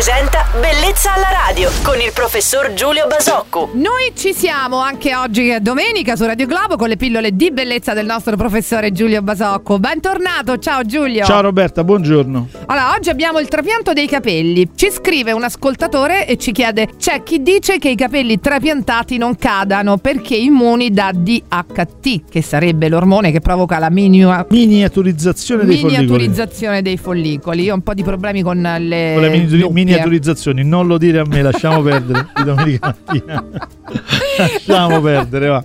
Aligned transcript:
presenta 0.00 0.46
Bellezza 0.58 1.12
alla 1.12 1.28
radio 1.46 1.68
con 1.82 2.00
il 2.00 2.10
professor 2.14 2.72
Giulio 2.72 3.06
Basocco. 3.06 3.68
Noi 3.74 4.12
ci 4.16 4.32
siamo 4.32 4.78
anche 4.78 5.14
oggi 5.14 5.44
che 5.44 5.56
è 5.56 5.60
domenica 5.60 6.16
su 6.16 6.24
Radio 6.24 6.46
Globo 6.46 6.76
con 6.76 6.88
le 6.88 6.96
pillole 6.96 7.36
di 7.36 7.50
bellezza 7.50 7.92
del 7.92 8.06
nostro 8.06 8.34
professore 8.34 8.92
Giulio 8.92 9.20
Basocco. 9.20 9.78
Bentornato, 9.78 10.56
ciao 10.56 10.86
Giulio. 10.86 11.26
Ciao 11.26 11.42
Roberta, 11.42 11.84
buongiorno. 11.84 12.48
Allora, 12.64 12.94
oggi 12.94 13.10
abbiamo 13.10 13.40
il 13.40 13.48
trapianto 13.48 13.92
dei 13.92 14.06
capelli. 14.06 14.70
Ci 14.74 14.90
scrive 14.90 15.32
un 15.32 15.44
ascoltatore 15.44 16.26
e 16.26 16.38
ci 16.38 16.52
chiede: 16.52 16.88
c'è 16.96 17.22
chi 17.22 17.42
dice 17.42 17.76
che 17.78 17.90
i 17.90 17.94
capelli 17.94 18.40
trapiantati 18.40 19.18
non 19.18 19.36
cadano 19.36 19.98
perché 19.98 20.34
immuni 20.34 20.90
da 20.92 21.10
DHT, 21.14 22.22
che 22.30 22.40
sarebbe 22.40 22.88
l'ormone 22.88 23.30
che 23.32 23.40
provoca 23.40 23.78
la 23.78 23.90
minima 23.90 24.46
Miniaturizzazione 24.48 25.66
dei 25.66 25.76
follicoli. 25.76 26.06
miniaturizzazione 26.06 26.80
dei 26.80 26.96
follicoli. 26.96 27.64
Io 27.64 27.72
ho 27.72 27.76
un 27.76 27.82
po' 27.82 27.92
di 27.92 28.02
problemi 28.02 28.40
con 28.40 28.56
le, 28.62 29.10
Con 29.12 29.22
le 29.22 29.28
miniaturi- 29.28 29.60
doppie. 29.60 29.88
Miniaturizzazioni, 29.90 30.64
non 30.64 30.86
lo 30.86 30.98
dire 30.98 31.20
a 31.20 31.24
me, 31.26 31.42
lasciamo 31.42 31.82
perdere 31.82 32.28
di 32.34 32.44
domenica 32.44 32.96
mattina. 33.04 33.44
lasciamo 34.38 35.00
perdere, 35.00 35.46
va. 35.48 35.64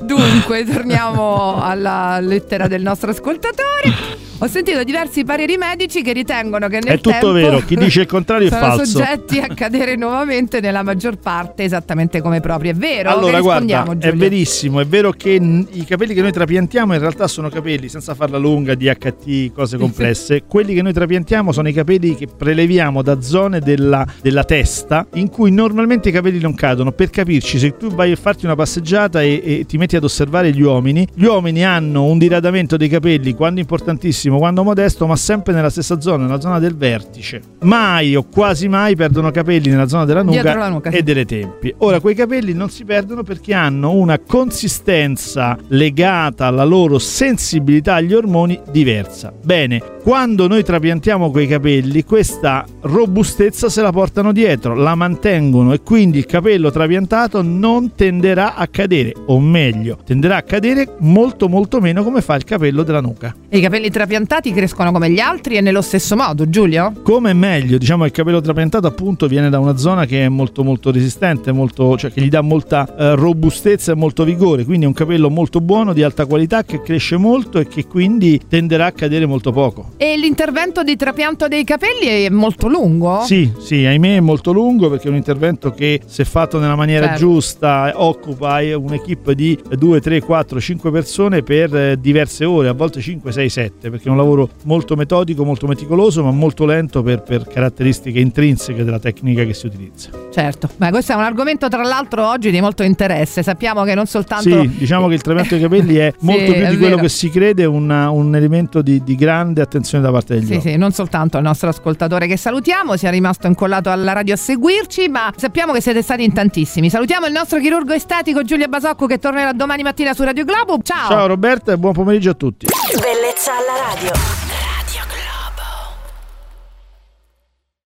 Dunque, 0.00 0.64
torniamo 0.64 1.62
alla 1.62 2.18
lettera 2.20 2.66
del 2.66 2.82
nostro 2.82 3.10
ascoltatore. 3.10 4.28
Ho 4.42 4.46
sentito 4.46 4.82
diversi 4.84 5.22
pareri 5.22 5.58
medici 5.58 6.00
che 6.00 6.14
ritengono 6.14 6.66
che 6.68 6.78
nel 6.82 6.94
È 6.94 6.96
tutto 6.96 7.10
tempo 7.10 7.32
vero, 7.32 7.58
chi 7.58 7.76
dice 7.76 8.00
il 8.00 8.06
contrario 8.06 8.46
è 8.46 8.48
sono 8.50 8.60
falso. 8.60 8.98
soggetti 8.98 9.38
a 9.38 9.48
cadere 9.48 9.96
nuovamente 9.96 10.60
nella 10.60 10.82
maggior 10.82 11.18
parte 11.18 11.64
esattamente 11.64 12.22
come 12.22 12.40
propri. 12.40 12.70
È 12.70 12.74
vero? 12.74 13.10
Allora, 13.10 13.38
guarda, 13.38 13.82
rispondiamo, 13.82 14.00
è 14.00 14.16
verissimo, 14.16 14.80
è 14.80 14.86
vero 14.86 15.10
che 15.10 15.32
i 15.32 15.84
capelli 15.84 16.14
che 16.14 16.22
noi 16.22 16.32
trapiantiamo 16.32 16.94
in 16.94 17.00
realtà 17.00 17.28
sono 17.28 17.50
capelli, 17.50 17.90
senza 17.90 18.14
farla 18.14 18.38
lunga, 18.38 18.74
DHT, 18.74 19.52
cose 19.52 19.76
complesse. 19.76 20.44
Quelli 20.48 20.72
che 20.72 20.80
noi 20.80 20.94
trapiantiamo 20.94 21.52
sono 21.52 21.68
i 21.68 21.74
capelli 21.74 22.14
che 22.14 22.26
preleviamo 22.26 23.02
da 23.02 23.20
zone 23.20 23.60
della, 23.60 24.06
della 24.22 24.44
testa 24.44 25.06
in 25.14 25.28
cui 25.28 25.50
normalmente 25.50 26.08
i 26.08 26.12
capelli 26.12 26.40
non 26.40 26.54
cadono. 26.54 26.92
Per 26.92 27.10
capirci, 27.10 27.58
se 27.58 27.76
tu 27.76 27.90
vai 27.90 28.12
a 28.12 28.16
farti 28.16 28.46
una 28.46 28.54
passeggiata 28.54 29.20
e, 29.20 29.42
e 29.44 29.64
ti 29.66 29.76
metti 29.76 29.96
ad 29.96 30.04
osservare 30.04 30.50
gli 30.50 30.62
uomini, 30.62 31.06
gli 31.14 31.24
uomini 31.24 31.62
hanno 31.62 32.04
un 32.04 32.16
diradamento 32.16 32.78
dei 32.78 32.88
capelli, 32.88 33.34
quando 33.34 33.60
importantissimo, 33.60 34.28
quando 34.38 34.62
modesto, 34.62 35.06
ma 35.06 35.16
sempre 35.16 35.52
nella 35.52 35.70
stessa 35.70 36.00
zona, 36.00 36.24
nella 36.24 36.40
zona 36.40 36.58
del 36.58 36.76
vertice. 36.76 37.40
Mai 37.60 38.14
o 38.16 38.24
quasi 38.24 38.68
mai 38.68 38.96
perdono 38.96 39.30
capelli 39.30 39.68
nella 39.68 39.88
zona 39.88 40.04
della 40.04 40.22
nuca, 40.22 40.68
nuca, 40.68 40.90
e 40.90 41.02
delle 41.02 41.24
tempie. 41.24 41.74
Ora, 41.78 42.00
quei 42.00 42.14
capelli 42.14 42.52
non 42.52 42.70
si 42.70 42.84
perdono 42.84 43.22
perché 43.22 43.54
hanno 43.54 43.92
una 43.92 44.18
consistenza 44.18 45.58
legata 45.68 46.46
alla 46.46 46.64
loro 46.64 46.98
sensibilità 46.98 47.94
agli 47.94 48.14
ormoni 48.14 48.58
diversa. 48.70 49.32
Bene, 49.42 49.82
quando 50.02 50.48
noi 50.48 50.62
trapiantiamo 50.62 51.30
quei 51.30 51.46
capelli, 51.46 52.04
questa 52.04 52.64
robustezza 52.82 53.68
se 53.68 53.82
la 53.82 53.92
portano 53.92 54.32
dietro, 54.32 54.74
la 54.74 54.94
mantengono 54.94 55.72
e 55.72 55.82
quindi 55.82 56.18
il 56.18 56.26
capello 56.26 56.70
trapiantato 56.70 57.42
non 57.42 57.94
tenderà 57.94 58.54
a 58.54 58.66
cadere, 58.68 59.14
o 59.26 59.38
meglio, 59.40 59.98
tenderà 60.04 60.36
a 60.36 60.42
cadere 60.42 60.96
molto 61.00 61.48
molto 61.48 61.80
meno 61.80 62.02
come 62.02 62.22
fa 62.22 62.34
il 62.34 62.44
capello 62.44 62.82
della 62.82 63.00
nuca. 63.00 63.34
E 63.48 63.58
I 63.58 63.60
capelli 63.60 63.90
trapiantati 63.90 64.19
crescono 64.26 64.92
come 64.92 65.10
gli 65.10 65.18
altri 65.18 65.56
e 65.56 65.60
nello 65.60 65.82
stesso 65.82 66.16
modo, 66.16 66.48
Giulio? 66.48 66.92
Come 67.02 67.32
meglio, 67.32 67.78
diciamo 67.78 68.02
che 68.02 68.08
il 68.08 68.14
capello 68.14 68.40
trapiantato 68.40 68.86
appunto 68.86 69.26
viene 69.26 69.48
da 69.48 69.58
una 69.58 69.76
zona 69.76 70.04
che 70.06 70.24
è 70.24 70.28
molto 70.28 70.64
molto 70.64 70.90
resistente, 70.90 71.52
molto, 71.52 71.96
cioè 71.96 72.12
che 72.12 72.20
gli 72.20 72.28
dà 72.28 72.40
molta 72.40 72.94
eh, 72.96 73.14
robustezza 73.14 73.92
e 73.92 73.94
molto 73.94 74.24
vigore, 74.24 74.64
quindi 74.64 74.84
è 74.84 74.88
un 74.88 74.94
capello 74.94 75.30
molto 75.30 75.60
buono, 75.60 75.92
di 75.92 76.02
alta 76.02 76.26
qualità, 76.26 76.64
che 76.64 76.82
cresce 76.82 77.16
molto 77.16 77.58
e 77.58 77.66
che 77.66 77.86
quindi 77.86 78.40
tenderà 78.48 78.86
a 78.86 78.92
cadere 78.92 79.26
molto 79.26 79.52
poco. 79.52 79.92
E 79.96 80.16
l'intervento 80.16 80.82
di 80.82 80.96
trapianto 80.96 81.48
dei 81.48 81.64
capelli 81.64 82.06
è 82.24 82.28
molto 82.28 82.68
lungo? 82.68 83.22
Sì, 83.24 83.50
sì, 83.58 83.84
ahimè 83.84 84.16
è 84.16 84.20
molto 84.20 84.52
lungo 84.52 84.90
perché 84.90 85.06
è 85.08 85.10
un 85.10 85.16
intervento 85.16 85.70
che 85.70 86.00
se 86.06 86.24
fatto 86.24 86.58
nella 86.58 86.76
maniera 86.76 87.06
Certo. 87.06 87.20
giusta 87.20 87.92
occupa 87.94 88.60
eh, 88.60 88.74
un'equipe 88.74 89.34
di 89.34 89.58
2, 89.76 90.00
3, 90.00 90.20
4, 90.20 90.60
5 90.60 90.90
persone 90.90 91.42
per 91.42 91.74
eh, 91.74 91.96
diverse 91.98 92.44
ore, 92.44 92.68
a 92.68 92.72
volte 92.72 93.00
5, 93.00 93.32
6, 93.32 93.48
7, 93.48 93.90
perché 93.90 94.08
un 94.10 94.16
lavoro 94.18 94.48
molto 94.64 94.96
metodico, 94.96 95.44
molto 95.44 95.66
meticoloso, 95.66 96.22
ma 96.24 96.30
molto 96.30 96.64
lento 96.64 97.02
per, 97.02 97.22
per 97.22 97.46
caratteristiche 97.46 98.18
intrinseche 98.20 98.84
della 98.84 98.98
tecnica 98.98 99.44
che 99.44 99.54
si 99.54 99.66
utilizza. 99.66 100.10
Certo. 100.32 100.68
Beh, 100.76 100.90
questo 100.90 101.12
è 101.12 101.14
un 101.16 101.22
argomento 101.22 101.68
tra 101.68 101.82
l'altro 101.82 102.26
oggi 102.28 102.50
di 102.50 102.60
molto 102.60 102.82
interesse. 102.82 103.42
Sappiamo 103.42 103.82
che 103.84 103.94
non 103.94 104.06
soltanto 104.06 104.42
Sì, 104.48 104.68
diciamo 104.76 105.08
che 105.08 105.14
il 105.14 105.22
trapianto 105.22 105.54
dei 105.56 105.62
capelli 105.62 105.96
è 105.96 106.12
Sì, 106.18 106.24
molto 106.26 106.52
più 106.52 106.62
è 106.62 106.68
di 106.70 106.78
quello 106.78 106.96
che 106.96 107.08
si 107.08 107.30
crede, 107.30 107.64
una- 107.64 108.10
un 108.10 108.34
elemento 108.34 108.82
di, 108.82 109.02
di 109.02 109.14
grande 109.14 109.60
attenzione 109.60 110.02
da 110.04 110.10
parte 110.10 110.34
degli 110.34 110.46
Sì, 110.46 110.52
uomini. 110.54 110.70
sì, 110.72 110.76
non 110.78 110.92
soltanto 110.92 111.36
al 111.36 111.42
nostro 111.42 111.68
ascoltatore 111.68 112.26
che 112.26 112.36
salutiamo, 112.36 112.96
sia 112.96 113.10
rimasto 113.10 113.46
incollato 113.46 113.90
alla 113.90 114.12
radio 114.12 114.34
a 114.34 114.36
seguirci, 114.36 115.08
ma 115.08 115.32
sappiamo 115.36 115.72
che 115.72 115.80
siete 115.80 116.02
stati 116.02 116.24
in 116.24 116.32
tantissimi. 116.32 116.88
Salutiamo 116.90 117.26
il 117.26 117.32
nostro 117.32 117.58
chirurgo 117.58 117.92
estetico 117.92 118.42
Giulio 118.42 118.68
Basocco 118.68 119.06
che 119.06 119.18
tornerà 119.18 119.52
domani 119.52 119.82
mattina 119.82 120.14
su 120.14 120.22
Radio 120.22 120.44
Globo. 120.44 120.78
Ciao! 120.82 121.08
Ciao 121.08 121.26
Roberta 121.26 121.72
e 121.72 121.76
buon 121.78 121.92
pomeriggio 121.92 122.30
a 122.30 122.34
tutti. 122.34 122.66
Bellezza 123.00 123.52
alla 123.52 123.99
radio. 124.02 124.49